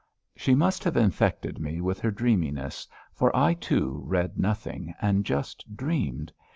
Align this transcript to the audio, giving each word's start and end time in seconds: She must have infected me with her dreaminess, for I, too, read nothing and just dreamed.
She 0.35 0.55
must 0.55 0.83
have 0.83 0.97
infected 0.97 1.59
me 1.59 1.79
with 1.79 1.99
her 1.99 2.09
dreaminess, 2.09 2.87
for 3.13 3.35
I, 3.35 3.53
too, 3.53 4.01
read 4.07 4.35
nothing 4.39 4.95
and 4.99 5.23
just 5.23 5.75
dreamed. 5.77 6.33